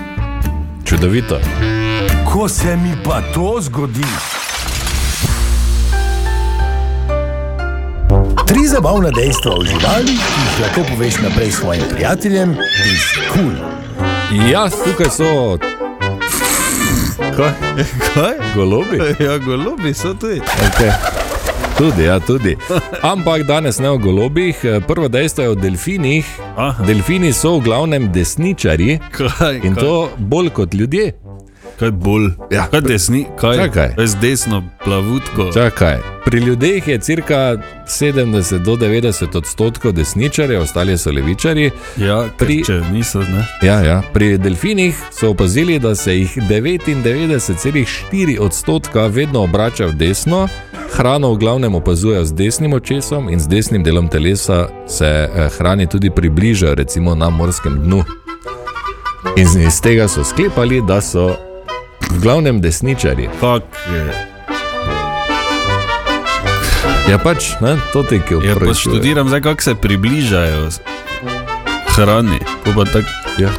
Čudovito. 0.85 1.39
ko 2.25 2.49
se 2.49 2.77
mi 2.77 2.95
pa 3.03 3.21
to 3.33 3.57
zgodi. 3.61 4.07
Tri 8.47 8.67
zabavna 8.67 9.09
dejstva 9.09 9.51
o 9.51 9.63
živalih, 9.65 10.19
ki 10.19 10.41
jih 10.41 10.59
lahko 10.61 10.81
poveš 10.89 11.21
naprej 11.23 11.51
svojim 11.51 11.83
prijateljem, 11.91 12.55
si 12.55 13.19
kul. 13.33 13.55
Cool. 13.55 13.82
Ja, 14.33 14.69
tukaj 14.69 15.09
so. 15.09 15.57
Kaj? 17.37 17.51
Kaj? 18.13 18.33
Golobi? 18.55 18.97
Ja, 19.19 19.37
golobi 19.37 19.93
so 19.93 20.13
tudi. 20.13 20.41
Okay. 20.41 20.91
Tudi, 21.77 22.03
ja, 22.03 22.19
tudi. 22.19 22.57
Ampak 23.01 23.43
danes 23.43 23.79
ne 23.79 23.89
o 23.89 23.97
golobih. 23.97 24.55
Prvo 24.87 25.07
dejstvo 25.07 25.43
je 25.43 25.49
o 25.49 25.55
delfinih. 25.55 26.25
Aha. 26.57 26.83
Delfini 26.85 27.33
so 27.33 27.57
v 27.57 27.63
glavnem 27.63 28.11
desničari 28.11 28.99
Kaj, 29.11 29.59
in 29.63 29.75
kaj, 29.75 29.83
to 29.83 30.09
bolj 30.17 30.49
kot 30.49 30.73
ljudje. 30.73 31.11
Kaj 31.83 31.91
bolj? 31.91 32.29
Ja. 32.51 32.67
Kaj 32.71 32.81
desni? 32.81 33.25
Kaj? 33.39 33.57
Čakaj. 33.57 33.95
Kaj 33.95 34.07
z 34.07 34.15
desno 34.21 34.63
plavutko? 34.83 35.51
Čakaj. 35.53 35.97
Pri 36.25 36.39
ljudeh 36.39 36.87
je 36.87 36.97
cirka 36.97 37.57
70 37.87 38.63
do 38.63 38.75
90 38.75 39.37
odstotkov 39.37 39.91
desničarjev, 39.91 40.61
ostali 40.61 40.97
so 40.97 41.11
levičari. 41.11 41.71
Ja, 41.97 42.25
Pri- 42.37 42.65
če 42.65 42.81
niso, 42.91 43.19
ne. 43.19 43.47
Ja, 43.61 43.81
ja. 43.81 44.01
Pri 44.13 44.37
delfinih 44.37 44.95
so 45.11 45.29
opazili, 45.29 45.79
da 45.79 45.95
se 45.95 46.17
jih 46.17 46.37
99,4 46.37 48.39
odstotka 48.39 49.07
vedno 49.07 49.43
obrača 49.43 49.85
v 49.85 49.93
desno, 49.93 50.47
hrano 50.95 51.33
v 51.33 51.37
glavnem 51.37 51.75
opazujejo 51.75 52.25
z 52.25 52.33
desnim 52.33 52.73
očesom 52.73 53.29
in 53.29 53.39
z 53.39 53.47
desnim 53.47 53.83
delom 53.83 54.07
telesa 54.07 54.67
se 54.87 55.05
eh, 55.05 55.49
hrani 55.57 55.87
tudi 55.87 56.09
približajo, 56.09 56.75
recimo 56.75 57.15
na 57.15 57.29
morskem 57.29 57.79
dnu. 57.83 58.03
In 59.35 59.67
iz 59.67 59.81
tega 59.81 60.07
so 60.07 60.23
sklepali, 60.23 60.81
da 60.87 61.01
so 61.01 61.35
v 62.13 62.21
glavnem 62.21 62.61
desničari. 62.61 63.29
Kak 63.39 63.63
je? 63.89 64.03
Ja, 67.03 67.17
pač, 67.17 67.57
ne, 67.59 67.75
to 67.91 68.03
ti 68.03 68.17
ki 68.17 68.33
Ja, 68.35 68.53
pa 68.53 68.63
opravičuje. 68.63 68.95
študiram 68.95 69.27
zdaj, 69.27 69.41
kako 69.41 69.61
se 69.61 69.75
približajo 69.75 70.69
hrani. 71.89 72.39
Ko 72.63 72.69
pa 72.73 72.85
tak, 72.85 73.05
Ja. 73.35 73.49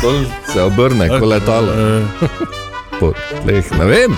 Dol 0.00 0.24
se 0.46 0.62
obrne, 0.62 1.08
kot 1.10 1.22
letalo. 1.22 1.68
eh, 1.68 2.02
Po 3.00 3.12
tleh, 3.42 3.64
ne 3.72 3.84
vem, 3.84 4.12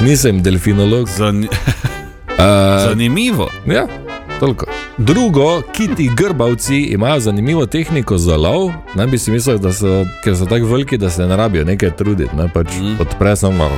nisem 0.00 0.42
delfinolog. 0.42 1.08
zani... 1.08 1.48
Uh, 2.36 2.84
Zanimivo. 2.86 3.48
Ja, 3.66 3.88
toliko. 4.40 4.66
Drugo, 4.98 5.62
kiti 5.72 6.10
grbavci 6.16 6.76
imajo 6.76 7.20
zanimivo 7.20 7.66
tehniko 7.66 8.18
za 8.18 8.36
lov. 8.36 8.70
Naj 8.94 9.06
bi 9.06 9.18
si 9.18 9.30
mislil, 9.30 9.58
da 9.58 9.72
so, 9.72 10.04
ker 10.24 10.36
so 10.36 10.44
tako 10.44 10.66
veliki, 10.66 10.98
da 10.98 11.10
se 11.10 11.26
ne 11.26 11.36
rabijo 11.36 11.64
nekaj 11.64 11.96
truditi. 11.96 12.36
Ne? 12.36 12.48
Pač 12.54 12.66
mm. 12.80 12.96
Odpre 13.00 13.36
samo 13.36 13.70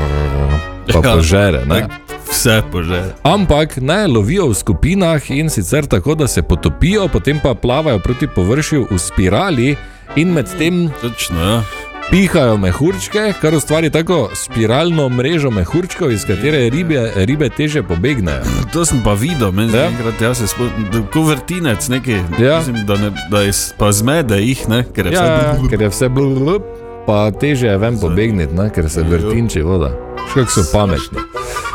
pa 0.93 0.99
Ja, 1.09 1.15
požere. 1.15 1.65
Ne? 1.67 1.87
Vse 2.31 2.63
požere. 2.73 3.15
Ampak 3.23 3.77
ne 3.77 4.07
lovijo 4.07 4.49
v 4.49 4.55
skupinah 4.55 5.31
in 5.31 5.51
sicer 5.51 5.87
tako, 5.87 6.15
da 6.15 6.29
se 6.29 6.43
potopijo, 6.43 7.09
potem 7.09 7.41
pa 7.43 7.55
plavajo 7.55 7.99
proti 7.99 8.27
površju 8.27 8.87
v 8.91 8.99
spirali 8.99 9.77
in 10.17 10.33
medtem 10.33 10.89
Točno, 11.01 11.41
ja. 11.41 11.63
Pihajo 12.11 12.57
mehurčke, 12.57 13.33
kar 13.41 13.55
ustvari 13.55 13.91
tako 13.91 14.31
spiralno 14.35 15.09
mrežo 15.09 15.51
mehurčkov, 15.51 16.13
iz 16.13 16.25
katere 16.25 16.71
ribe, 16.71 17.13
ribe 17.17 17.49
teže 17.49 17.83
pobegnejo. 17.83 18.43
To 18.73 18.85
sem 18.85 19.03
pa 19.05 19.13
videl, 19.13 19.53
meni 19.53 19.73
Ja. 19.73 19.81
ja. 19.81 19.91
enkrat, 19.91 20.21
jaz 20.21 20.39
se 20.39 20.47
spomnim, 20.47 21.07
kot 21.13 21.27
vrtinec, 21.27 21.89
neki, 21.89 22.13
Ja. 22.39 22.59
mislim, 22.59 22.87
da, 22.87 22.97
ne, 22.97 23.11
da 23.31 23.41
je 23.41 23.53
pa 23.79 23.93
zmede 23.93 24.37
jih, 24.37 24.69
ne, 24.69 24.85
ker 24.95 25.07
je 25.07 25.13
Ja, 25.13 25.53
vse 25.53 25.69
ker 25.71 25.83
je 25.83 25.89
vse 25.89 26.09
blub, 26.09 26.63
pa 27.07 27.31
teže 27.31 27.67
je 27.67 27.79
ven 27.79 28.01
pobegniti, 28.01 28.55
ne, 28.55 28.71
ker 28.71 28.91
se 28.91 29.03
vrtinči 29.03 29.63
voda. 29.63 29.93
Škak 30.31 30.51
so 30.51 30.65
pametni. 30.73 31.19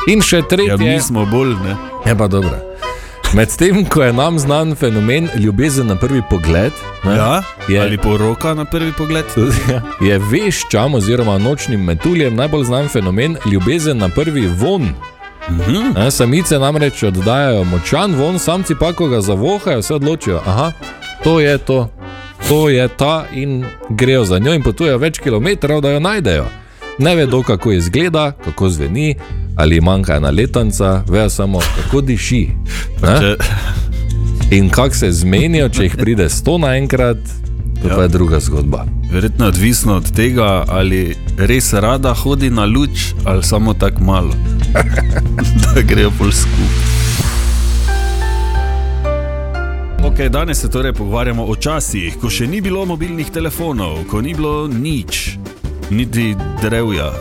In 0.07 0.21
še 0.21 0.37
Ja, 0.37 0.43
tretje, 0.43 0.77
mi 0.77 1.01
smo 1.01 1.25
bolj, 1.25 1.53
ne. 1.63 1.75
je 2.05 2.17
pa 2.17 2.27
dobro. 2.27 2.72
Medtem 3.33 3.85
ko 3.85 4.03
je 4.03 4.13
nam 4.13 4.39
znan 4.39 4.75
fenomen 4.75 5.29
ljubezen 5.35 5.87
na 5.87 5.95
prvi 5.95 6.21
pogled, 6.29 6.71
ne, 7.03 7.15
Ja, 7.15 7.43
je- 7.67 7.81
ali 7.81 7.97
poroka 7.97 8.53
na 8.53 8.65
prvi 8.65 8.91
pogled. 8.91 9.25
je 10.07 10.19
veščam 10.21 10.93
oziroma 10.93 11.37
nočnim 11.37 11.83
metuljem 11.83 12.35
najbolj 12.35 12.63
znan 12.63 12.87
fenomen 12.87 13.37
ljubezen 13.45 13.97
na 13.97 14.09
prvi 14.09 14.47
von. 14.49 14.89
Mhm. 15.49 15.93
Ne, 15.95 16.11
Samice 16.11 16.59
namreč 16.59 17.03
oddajajo 17.03 17.63
močan 17.63 18.15
von, 18.15 18.39
samci 18.39 18.75
pa, 18.75 18.93
ko 18.93 19.07
ga 19.07 19.21
zavohajo, 19.21 19.81
se 19.81 19.95
odločijo, 19.95 20.41
da 20.45 20.71
to 21.23 21.39
je 21.39 21.57
to, 21.57 21.89
to 22.49 22.69
je 22.69 22.87
ta 22.87 23.25
in 23.33 23.65
grejo 23.89 24.25
za 24.25 24.39
njo 24.39 24.53
in 24.53 24.63
potujejo 24.63 24.97
več 24.97 25.19
kilometrov, 25.19 25.81
da 25.81 25.89
jo 25.89 25.99
najdejo. 25.99 26.45
Ne 26.99 27.15
vedo, 27.15 27.41
kako 27.43 27.71
izgleda, 27.71 28.31
kako 28.45 28.69
zveni, 28.69 29.15
ali 29.55 29.81
manjka 29.81 30.15
ena 30.15 30.29
letanca, 30.29 31.03
vejo 31.09 31.29
samo, 31.29 31.59
kako 31.59 32.01
diši. 32.01 32.49
Ne? 33.03 33.35
In 34.51 34.69
kako 34.69 34.95
se 34.95 35.11
zmenijo, 35.11 35.69
če 35.69 35.83
jih 35.83 35.95
pride 35.97 36.29
sto 36.29 36.57
naenkrat, 36.57 37.17
to 37.81 37.89
ja. 37.89 37.95
pa 37.95 38.01
je 38.01 38.07
druga 38.07 38.39
zgodba. 38.39 38.85
verjetno 39.13 39.45
odvisno 39.47 39.95
od 39.95 40.11
tega, 40.11 40.65
ali 40.67 41.15
res 41.37 41.73
rada 41.73 42.13
hodi 42.13 42.49
na 42.49 42.65
luč, 42.65 43.13
ali 43.25 43.43
samo 43.43 43.73
tako 43.73 44.03
malo. 44.03 44.33
da 45.75 45.81
grejo 45.81 46.11
pol 46.17 46.31
skupaj. 46.31 46.93
Okay, 50.03 50.29
danes 50.29 50.61
se 50.61 50.69
torej 50.69 50.93
pogovarjamo 50.93 51.45
o 51.45 51.55
časih, 51.55 52.17
ko 52.21 52.29
še 52.29 52.47
ni 52.47 52.61
bilo 52.61 52.85
mobilnih 52.85 53.29
telefonov, 53.33 54.03
ko 54.11 54.21
ni 54.21 54.33
bilo 54.37 54.67
nič, 54.67 55.37
niti 55.89 56.35
drevja. 56.61 57.11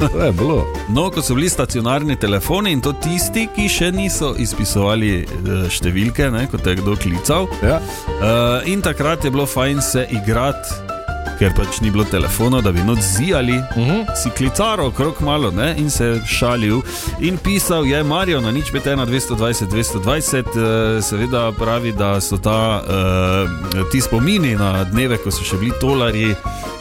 To 0.00 0.22
je 0.26 0.32
bilo. 0.32 0.66
No, 0.88 1.10
ko 1.10 1.22
so 1.22 1.34
bili 1.34 1.48
stacionarni 1.48 2.16
telefoni 2.16 2.72
in 2.72 2.80
to 2.80 2.92
tisti, 2.92 3.48
ki 3.54 3.68
še 3.68 3.90
niso 3.96 4.34
izpisovali 4.38 5.12
eh, 5.22 5.68
številke, 5.70 6.30
ne, 6.30 6.46
kot 6.52 6.66
je 6.66 6.76
kdo 6.82 6.96
klical. 7.00 7.48
Ja. 7.62 7.80
Uh, 8.16 8.68
in 8.68 8.84
takrat 8.84 9.24
je 9.24 9.32
bilo 9.32 9.46
fajn 9.46 9.82
se 9.82 10.06
igrati 10.10 10.84
ker 11.36 11.52
pač 11.52 11.80
ni 11.84 11.90
bilo 11.92 12.04
telefona, 12.08 12.62
da 12.64 12.72
bi 12.72 12.80
noč 12.84 13.02
zijali, 13.04 13.58
uh 13.58 13.76
-huh. 13.76 14.04
si 14.16 14.30
klical 14.30 14.80
okrog 14.80 15.20
malo 15.20 15.50
ne, 15.50 15.74
in 15.78 15.90
se 15.90 16.20
šalil. 16.26 16.80
In 17.20 17.38
pisal 17.38 17.86
je 17.86 18.02
Marijo 18.04 18.40
na 18.40 18.50
nič 18.50 18.72
51, 18.72 19.06
220, 19.06 19.66
220, 19.68 20.38
eh, 20.38 21.02
seveda 21.02 21.52
pravi, 21.52 21.92
da 21.92 22.20
so 22.20 22.38
ta, 22.38 22.82
uh, 22.82 23.90
ti 23.92 24.00
spomini 24.00 24.54
na 24.54 24.84
dneve, 24.84 25.16
ko 25.16 25.30
so 25.30 25.44
še 25.44 25.56
bili 25.56 25.72
tolarji 25.80 26.34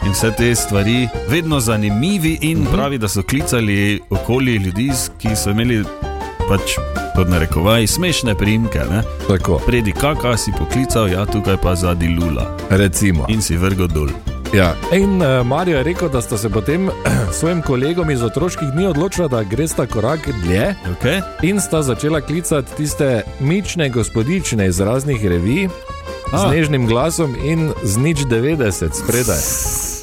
in 0.06 0.12
vse 0.12 0.32
te 0.38 0.56
stvari, 0.56 1.08
vedno 1.30 1.60
zanimivi. 1.60 2.38
In 2.42 2.62
uh 2.62 2.68
-huh. 2.68 2.72
pravi, 2.72 2.98
da 2.98 3.08
so 3.08 3.24
klicali 3.24 4.02
okoli 4.10 4.56
ljudi, 4.56 4.92
ki 5.18 5.36
so 5.36 5.50
imeli 5.50 5.84
pač. 6.50 6.62
Pod 7.16 7.30
narekovaji 7.30 7.88
smešne 7.88 8.36
primke, 8.36 8.80
ne? 8.80 9.04
Tako. 9.28 9.62
Predi 9.66 9.92
kaka 9.92 10.38
si 10.38 10.52
poklical, 10.60 11.10
ja, 11.10 11.26
tukaj 11.26 11.58
pa 11.58 11.76
zadnji 11.76 12.08
lula. 12.08 12.58
Recimo. 12.70 13.26
In 13.28 13.42
si 13.42 13.58
vrgel 13.58 13.88
dol. 13.88 14.10
Ja. 14.54 14.76
In 14.94 15.22
uh, 15.22 15.48
Marijo 15.48 15.78
je 15.78 15.84
rekel, 15.84 16.10
da 16.10 16.22
sta 16.22 16.38
se 16.38 16.50
potem 16.50 16.90
s 17.34 17.40
svojim 17.40 17.62
kolegom 17.62 18.10
iz 18.12 18.24
otroških 18.24 18.68
dni 18.68 18.88
odločila, 18.88 19.28
da 19.28 19.44
gre 19.44 19.68
sta 19.68 19.86
korak 19.86 20.30
dlje. 20.44 20.76
Okay. 21.00 21.22
In 21.42 21.62
sta 21.62 21.82
začela 21.82 22.22
klicati 22.22 22.76
tiste 22.78 23.24
mične 23.40 23.90
gospodične 23.90 24.68
iz 24.68 24.80
raznih 24.80 25.26
revij 25.26 25.68
A. 26.32 26.38
z 26.38 26.52
nežnim 26.52 26.88
glasom 26.88 27.36
in 27.44 27.72
z 27.84 27.98
nič 27.98 28.18
90 28.18 28.90
spredaj. 29.04 29.95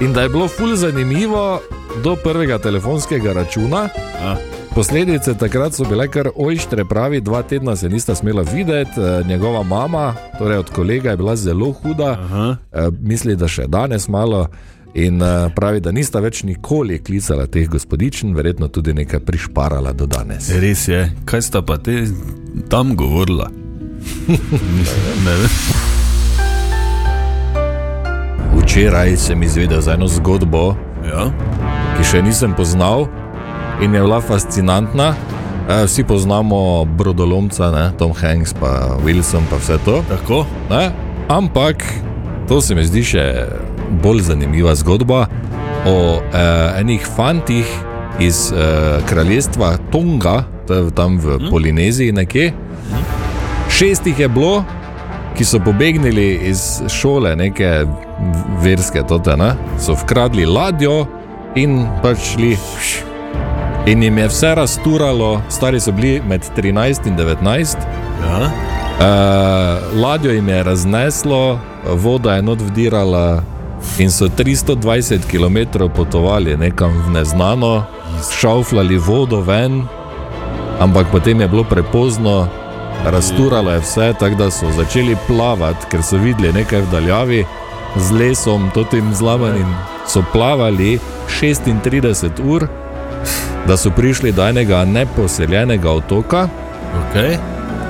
In 0.00 0.12
da 0.12 0.22
je 0.22 0.28
bilo 0.28 0.48
ful 0.48 0.76
zanimivo 0.76 1.60
do 2.04 2.16
prvega 2.16 2.58
telefonskega 2.58 3.32
računa. 3.32 3.88
A. 4.24 4.36
Posledice 4.74 5.34
takrat 5.34 5.74
so 5.74 5.84
bile 5.84 6.08
kar 6.10 6.28
ojštre, 6.36 6.84
pravi, 6.84 7.20
dva 7.20 7.42
tedna 7.42 7.76
se 7.76 7.88
nista 7.88 8.14
smela 8.14 8.42
videti, 8.42 9.00
eh, 9.00 9.22
njegova 9.28 9.62
mama, 9.62 10.14
torej 10.38 10.58
od 10.58 10.70
kolega, 10.70 11.10
je 11.10 11.16
bila 11.16 11.36
zelo 11.36 11.72
huda, 11.72 12.10
Aha. 12.10 12.56
eh, 12.72 12.88
misli, 13.00 13.36
da 13.36 13.48
še 13.48 13.66
danes 13.68 14.08
malo. 14.08 14.48
In 14.94 15.22
eh, 15.22 15.50
pravi, 15.54 15.80
da 15.80 15.92
nista 15.92 16.20
več 16.20 16.42
nikoli 16.42 16.98
klicala 17.02 17.46
teh 17.46 17.68
gospodičen, 17.68 18.34
verjetno 18.34 18.68
tudi 18.68 18.94
nekaj 18.94 19.20
prišparala 19.20 19.92
do 19.92 20.06
danes. 20.06 20.50
Res 20.50 20.88
je, 20.88 21.10
kaj 21.24 21.42
sta 21.42 21.62
pa 21.62 21.78
te 21.78 22.06
tam 22.68 22.96
govorila? 22.96 23.50
ne 25.24 25.34
vem. 25.42 25.93
Včeraj 28.64 29.16
sem 29.16 29.42
izvedel 29.42 29.80
za 29.80 29.92
eno 29.92 30.08
zgodbo, 30.08 30.72
Ja. 31.04 31.28
ki 31.96 32.04
še 32.04 32.22
nisem 32.24 32.54
poznal 32.56 33.04
in 33.84 33.92
je 33.94 34.00
bila 34.00 34.20
fascinantna. 34.24 35.12
Eh, 35.68 35.84
Vsi 35.84 36.04
poznamo 36.04 36.84
brodolomca, 36.84 37.68
ne? 37.70 37.92
Tom 37.98 38.16
Hanks, 38.16 38.56
pa 38.56 38.96
Wilson, 39.04 39.44
pa 39.50 39.60
vse 39.60 39.76
to. 39.84 40.00
Tako? 40.08 40.46
Ne? 40.72 40.90
Ampak 41.28 41.84
to 42.48 42.60
se 42.64 42.74
mi 42.74 42.84
zdi 42.88 43.04
še 43.04 43.24
bolj 44.02 44.32
zanimiva 44.32 44.72
zgodba 44.74 45.26
o 45.84 46.24
eh, 46.32 46.80
enih 46.80 47.04
fantih 47.04 47.68
iz 48.16 48.48
eh, 48.48 49.04
kraljestva 49.04 49.76
Tonga, 49.92 50.48
to 50.64 50.74
je 50.74 50.90
tam 50.96 51.20
v 51.20 51.36
hmm? 51.36 51.52
Polineziji 51.52 52.16
nekje. 52.16 52.54
Šestih 53.68 54.18
je 54.18 54.28
bilo, 54.28 54.64
ki 55.36 55.44
so 55.44 55.60
pobegnili 55.60 56.48
iz 56.48 56.80
šole, 56.88 57.36
neke 57.36 57.84
verske, 58.62 59.02
tote, 59.08 59.36
ne? 59.36 59.54
so 59.78 59.96
vkradli 59.98 60.46
ladjo 60.46 61.04
in 61.54 61.84
pač 62.02 62.34
šli. 62.34 62.54
In 63.86 64.02
jim 64.02 64.18
je 64.18 64.28
vse 64.28 64.54
rasturalo, 64.54 65.42
stari 65.48 65.80
so 65.80 65.92
bili 65.92 66.22
med 66.26 66.44
13 66.56 67.06
in 67.06 67.16
19. 67.16 67.76
Ja. 68.24 68.50
Uh, 68.94 70.00
ladjo 70.00 70.32
jim 70.32 70.48
je 70.48 70.62
razneslo, 70.62 71.58
voda 71.84 72.34
je 72.34 72.42
not 72.42 72.60
vdirala 72.60 73.42
in 73.98 74.10
so 74.10 74.28
320 74.28 75.26
km 75.30 75.88
potovali 75.96 76.56
nekam 76.56 77.02
v 77.06 77.10
neznano, 77.10 77.84
šauflali 78.40 78.96
vodo 78.98 79.40
ven, 79.40 79.82
ampak 80.80 81.06
potem 81.12 81.40
je 81.40 81.48
bilo 81.48 81.64
prepozno, 81.64 82.48
razturalo 83.04 83.70
je 83.70 83.80
vse, 83.80 84.14
tako 84.18 84.36
da 84.36 84.50
so 84.50 84.70
začeli 84.72 85.16
plavati, 85.26 85.86
ker 85.90 86.02
so 86.02 86.16
videli 86.16 86.52
nekaj 86.52 86.80
v 86.80 86.90
daljavi 86.92 87.44
z 87.96 88.12
lesom, 88.12 88.70
totim 88.74 89.14
zlamanim. 89.14 89.74
So 90.06 90.22
plavali 90.32 90.98
36 91.28 92.40
ur, 92.44 92.66
da 93.66 93.76
so 93.76 93.90
prišli 93.90 94.32
do 94.32 94.46
enega 94.48 94.84
neposeljenega 94.84 95.90
otoka. 95.90 96.48
Okay. 97.02 97.38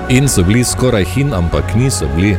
In 0.08 0.28
so 0.28 0.42
bili 0.42 0.64
skoraj 0.64 1.04
hin, 1.04 1.34
ampak 1.34 1.74
niso 1.74 2.06
bili. 2.16 2.36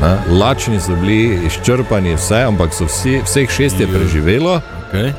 Ne? 0.00 0.16
Lačni 0.40 0.80
so 0.80 0.96
bili, 0.96 1.38
izčrpani, 1.46 2.14
vse, 2.14 2.44
ampak 2.48 2.74
so 2.74 2.86
vsi, 2.88 3.20
vseh 3.24 3.50
šest 3.50 3.80
je 3.80 3.86
preživelo. 3.86 4.60
Okay. 4.88 5.12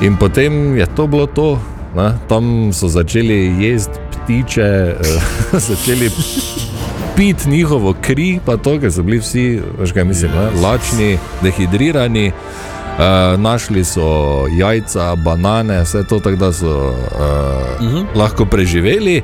In 0.00 0.16
potem 0.16 0.76
je 0.76 0.86
to 0.86 1.06
bilo 1.06 1.26
to. 1.26 1.58
Ne? 1.96 2.12
Tam 2.28 2.72
so 2.72 2.88
začeli 2.88 3.56
jesti 3.62 3.98
ptiče, 4.12 4.96
začeli 5.68 6.10
piti 7.16 7.50
njihovo 7.50 7.94
kri, 8.00 8.40
pa 8.44 8.56
to, 8.56 8.78
ker 8.80 8.92
so 8.92 9.02
bili 9.02 9.18
vsi, 9.18 9.60
veš 9.78 9.92
kaj 9.92 10.04
mislim, 10.04 10.32
ne? 10.32 10.60
lačni, 10.60 11.18
dehidrirani. 11.42 12.32
Uh, 12.96 13.40
našli 13.40 13.84
so 13.84 14.46
jajca, 14.56 15.14
banane, 15.16 15.82
vse 15.82 16.04
to, 16.08 16.18
tako 16.20 16.36
da 16.36 16.52
so 16.52 16.66
uh, 16.66 16.94
uh 17.80 17.92
-huh. 17.92 18.04
lahko 18.14 18.44
preživeli. 18.44 19.22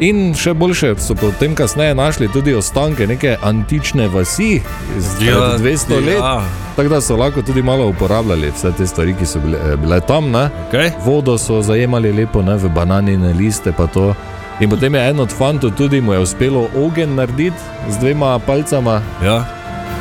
In 0.00 0.32
še 0.34 0.54
boljše 0.54 0.94
so 0.98 1.14
potem 1.14 1.54
kasneje 1.54 1.94
našli 1.94 2.28
tudi 2.28 2.54
ostanke 2.54 3.06
neke 3.06 3.36
antične 3.42 4.08
vasi 4.08 4.60
iz 4.98 5.06
Ja, 5.22 5.54
200 5.58 6.06
let. 6.06 6.18
ja. 6.18 6.42
Tako 6.76 6.88
da 6.88 7.00
so 7.00 7.16
lahko 7.16 7.42
tudi 7.42 7.62
malo 7.62 7.86
uporabljali 7.88 8.50
vse 8.50 8.72
te 8.72 8.86
stvari, 8.86 9.14
ki 9.18 9.26
so 9.26 9.38
bile, 9.38 9.58
eh, 9.58 9.76
bile 9.76 10.00
tam. 10.00 10.30
Ne? 10.30 10.48
Okay. 10.72 10.90
Vodo 11.04 11.38
so 11.38 11.62
zajemali 11.62 12.12
lepo 12.12 12.42
ne, 12.42 12.56
v 12.56 12.68
bananine 12.68 13.32
liste. 13.32 13.72
pa 13.72 13.86
to. 13.86 14.14
In 14.60 14.70
potem 14.70 14.94
je 14.94 15.00
en 15.02 15.20
od 15.20 15.30
fantov 15.30 15.70
tudi 15.70 16.00
mu 16.00 16.12
je 16.12 16.18
uspelo 16.20 16.68
ogen 16.76 17.14
narediti 17.14 17.56
z 17.88 17.98
dvema 17.98 18.38
palcama. 18.38 19.00
Ja. 19.24 19.44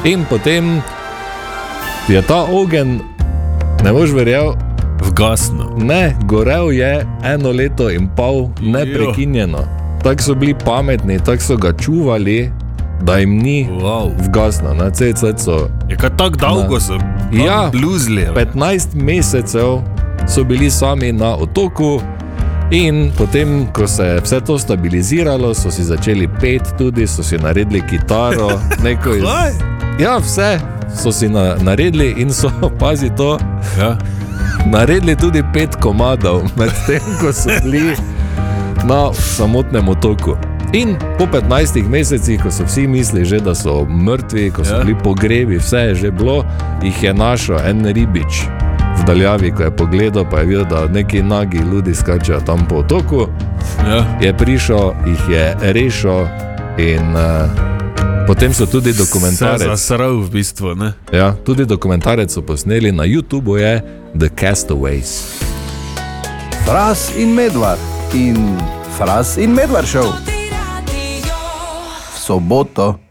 In 0.04 0.26
potem 0.26 0.82
je 2.08 2.22
ta 2.22 2.44
ogen, 2.44 3.00
ne 3.84 3.94
boš 3.94 4.12
verjel, 4.12 4.54
Vgasno. 5.02 5.74
ne, 5.78 6.16
gorel 6.24 6.72
je 6.72 6.92
eno 7.24 7.52
leto 7.52 7.90
in 7.90 8.08
pol 8.08 8.50
neprekinjeno. 8.62 9.60
Tako 10.04 10.22
so 10.22 10.36
bili 10.36 10.54
pametni, 10.56 11.20
tako 11.20 11.42
so 11.42 11.58
ga 11.58 11.74
čuvali, 11.74 12.52
da 13.02 13.18
jim 13.18 13.38
ni 13.38 13.68
Wow. 13.72 14.12
vgasno, 14.20 14.74
na 14.74 14.90
CC 14.90 15.34
so 15.38 15.68
Je 15.90 15.96
kaj 15.98 16.10
tako 16.10 16.36
dolgo 16.38 16.80
so 16.80 16.94
Ja. 17.32 17.70
bluzli? 17.72 18.28
15 18.36 18.96
mesecev 18.96 19.82
so 20.28 20.44
bili 20.44 20.70
sami 20.70 21.12
na 21.12 21.36
otoku, 21.36 22.02
in 22.74 23.12
potem, 23.18 23.68
ko 23.68 23.88
se 23.88 24.04
je 24.04 24.20
vse 24.20 24.42
to 24.42 24.60
stabiliziralo, 24.60 25.54
so 25.54 25.72
si 25.72 25.84
začeli 25.84 26.28
peti, 26.28 26.70
tudi 26.78 27.08
so 27.08 27.24
si 27.24 27.38
naredili 27.38 27.82
kitaro, 27.82 28.50
neko 28.84 29.14
iz. 29.14 29.24
Ja, 30.00 30.18
vse 30.18 30.60
so 30.96 31.12
si 31.12 31.30
na, 31.30 31.56
naredili 31.56 32.16
in 32.18 32.34
so, 32.34 32.50
pazi 32.80 33.10
to, 33.18 33.38
Ja. 33.80 33.98
naredili 34.66 35.16
tudi 35.16 35.44
pet 35.54 35.76
komadov, 35.76 36.42
medtem 36.58 37.02
ko 37.22 37.34
so 37.34 37.50
bili 37.64 37.96
na 38.84 39.14
samotnem 39.14 39.90
otoku. 39.90 40.36
In 40.74 40.96
po 41.18 41.26
15 41.26 41.86
mesecih, 41.88 42.42
ko 42.42 42.52
so 42.52 42.66
vsi 42.66 42.88
mislili, 42.88 43.26
že, 43.26 43.40
da 43.40 43.56
so 43.56 43.86
mrtvi, 43.86 44.52
ko 44.52 44.66
so 44.66 44.74
Ja. 44.74 44.84
bili 44.84 44.98
pogrebi, 44.98 45.58
vse 45.58 45.78
je 45.80 45.96
že 45.96 46.12
bilo, 46.12 46.44
jih 46.84 47.04
je 47.04 47.14
našel 47.14 47.60
en 47.60 47.86
ribič 47.86 48.44
v 48.98 49.06
daljavi, 49.06 49.52
ko 49.52 49.64
je 49.64 49.76
pogledal, 49.76 50.26
pa 50.32 50.40
je 50.40 50.46
videl, 50.46 50.66
da 50.66 50.88
neki 50.88 51.24
nagi 51.24 51.58
ljudje 51.58 51.96
skačejo 51.96 52.40
tam 52.46 52.68
po 52.70 52.76
otoku. 52.76 53.28
Ja. 53.88 54.18
Je 54.22 54.38
prišel, 54.38 54.94
jih 55.06 55.30
je 55.30 55.56
rešil, 55.62 56.28
in 56.78 57.16
uh, 57.16 57.50
potem 58.28 58.54
so 58.54 58.66
tudi 58.66 58.94
dokumentarec. 58.94 59.68
zasral 59.68 60.18
v 60.26 60.30
bistvu, 60.30 60.76
ne? 60.76 60.94
Ja, 61.14 61.34
tudi 61.46 61.66
dokumentarec 61.66 62.32
so 62.32 62.42
posneli 62.42 62.92
na 62.92 63.06
YouTubu, 63.06 63.58
je 63.58 63.82
The 64.18 64.30
Castaways. 64.30 65.38
Fras 66.66 67.12
in 67.18 67.36
medvard 67.36 67.80
in 68.14 68.58
fras 68.98 69.38
in 69.38 69.54
medvard 69.54 69.88
šel 69.88 70.10
v 72.14 72.18
soboto. 72.18 73.03